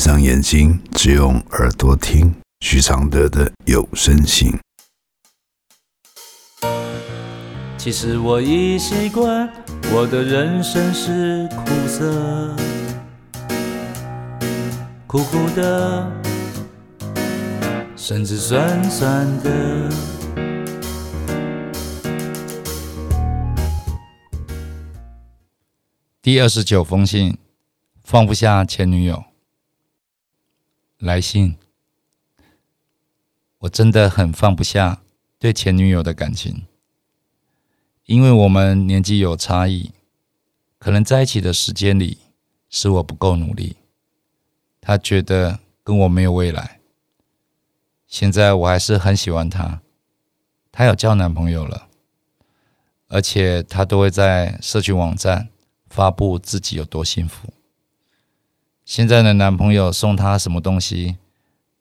[0.00, 4.50] 上眼睛，只用耳朵听许常德的有声信。
[7.76, 9.46] 其实我已习惯，
[9.92, 12.56] 我的人生是苦涩，
[15.06, 16.10] 苦苦的，
[17.94, 19.90] 甚至酸酸的。
[26.22, 27.36] 第二十九封信，
[28.02, 29.29] 放不下前女友。
[31.00, 31.56] 来信，
[33.60, 35.00] 我真的很放不下
[35.38, 36.66] 对前女友的感情，
[38.04, 39.92] 因为我们年纪有差异，
[40.78, 42.18] 可能在一起的时间里
[42.68, 43.76] 是我不够努力，
[44.78, 46.80] 她觉得跟我没有未来。
[48.06, 49.80] 现在我还是很喜欢她，
[50.70, 51.88] 她有交男朋友了，
[53.08, 55.48] 而且她都会在社群网站
[55.88, 57.54] 发布自己有多幸福。
[58.90, 61.16] 现在的男朋友送她什么东西，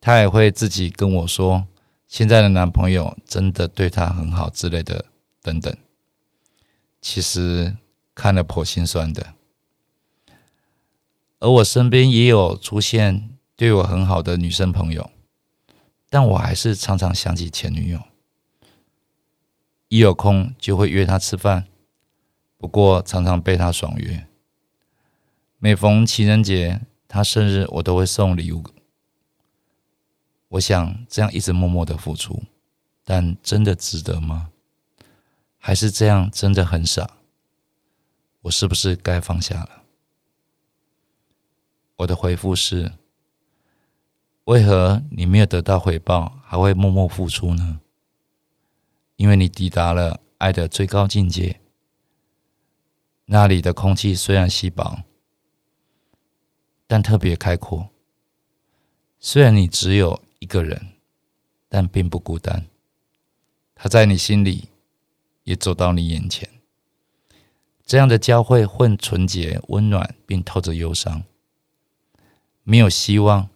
[0.00, 1.66] 她也会自己跟我说，
[2.08, 5.04] 现在的男朋友真的对她很好之类的，
[5.42, 5.76] 等等。
[7.02, 7.76] 其实
[8.14, 9.34] 看了颇心酸的。
[11.40, 15.10] 而我身边也有出现对我很好的女生朋友，
[16.08, 18.00] 但我还是常常想起前女友，
[19.88, 21.66] 一有空就会约她吃饭，
[22.56, 24.26] 不过常常被她爽约。
[25.58, 26.80] 每逢情人节。
[27.14, 28.64] 他生日我都会送礼物，
[30.48, 32.42] 我想这样一直默默的付出，
[33.04, 34.50] 但真的值得吗？
[35.56, 37.08] 还是这样真的很傻？
[38.40, 39.84] 我是不是该放下了？
[41.98, 42.94] 我的回复是：
[44.46, 47.80] 为何你没有得到回报，还会默默付出呢？
[49.14, 51.60] 因为你抵达了爱的最高境界，
[53.26, 55.04] 那里的空气虽然稀薄。
[56.86, 57.88] 但特别开阔。
[59.18, 60.92] 虽然你只有一个人，
[61.68, 62.66] 但并不孤单。
[63.74, 64.68] 他在你心里，
[65.44, 66.48] 也走到你眼前。
[67.84, 71.24] 这样的交汇混纯洁、温暖，并透着忧伤。
[72.62, 73.48] 没有希望，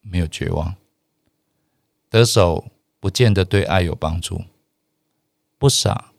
[0.00, 0.76] 没有绝望。
[2.08, 4.44] 得手不见得对爱有帮助。
[5.58, 6.12] 不傻，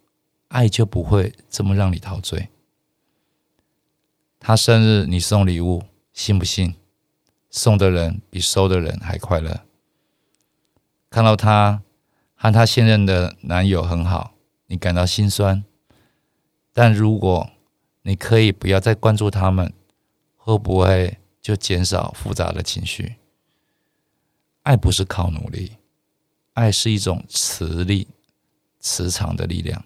[0.49, 2.49] 爱就不会这么让你陶醉。
[4.39, 5.83] 他生日，你送礼物。
[6.19, 6.75] 信不信？
[7.49, 9.61] 送的人比收的人还快乐。
[11.09, 11.81] 看到他
[12.35, 14.33] 和他现任的男友很好，
[14.67, 15.63] 你感到心酸。
[16.73, 17.49] 但如果
[18.01, 19.71] 你可以不要再关注他们，
[20.35, 23.15] 会不会就减少复杂的情绪？
[24.63, 25.77] 爱不是靠努力，
[26.51, 28.09] 爱是一种磁力、
[28.81, 29.85] 磁场的力量。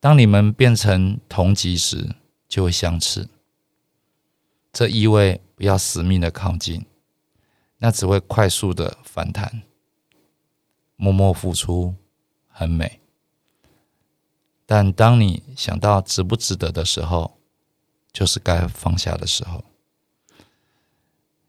[0.00, 2.14] 当你们变成同级时，
[2.48, 3.28] 就会相斥。
[4.74, 6.84] 这意味不要死命的靠近，
[7.78, 9.62] 那只会快速的反弹。
[10.96, 11.94] 默默付出
[12.48, 13.00] 很美，
[14.66, 17.38] 但当你想到值不值得的时候，
[18.12, 19.64] 就是该放下的时候。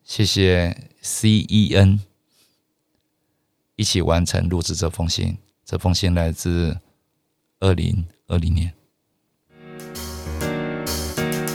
[0.03, 2.01] 谢谢 C E N，
[3.75, 5.39] 一起完成录制这封信。
[5.63, 6.79] 这封信来自
[7.59, 8.71] 二零二零年。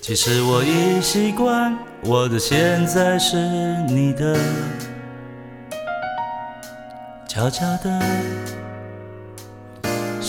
[0.00, 3.36] 其实我已习惯，我的现在是
[3.88, 4.38] 你的，
[7.26, 8.00] 悄悄的。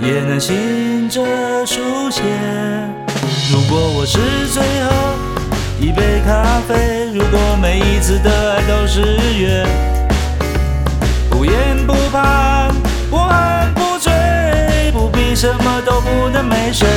[0.00, 1.22] 也能醒着
[1.66, 2.22] 书写。
[3.52, 4.18] 如果我是
[4.52, 4.90] 最后
[5.80, 9.00] 一杯咖啡，如果每一次的爱都是
[9.38, 9.66] 约，
[11.30, 11.54] 不言
[11.86, 12.74] 不盼，
[13.10, 14.12] 不寒不醉，
[14.92, 16.88] 不必什么都不能没睡。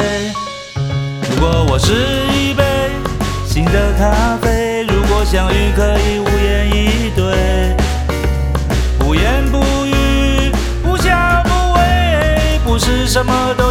[1.29, 1.93] 如果我是
[2.33, 2.63] 一杯
[3.45, 6.19] 新的咖啡，如果相遇可以
[13.17, 13.66] 什么都。